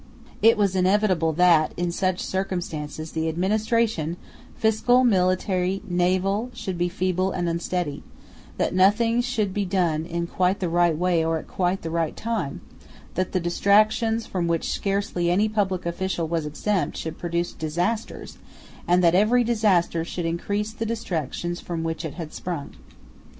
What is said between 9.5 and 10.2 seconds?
be done